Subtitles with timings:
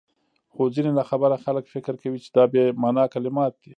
[0.53, 3.69] خو ځيني ناخبره خلک فکر کوي چي دا بې مانا کلمات دي،